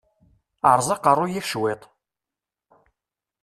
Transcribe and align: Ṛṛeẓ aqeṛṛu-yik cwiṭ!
Ṛṛeẓ 0.75 0.89
aqeṛṛu-yik 0.95 1.45
cwiṭ! 1.51 1.83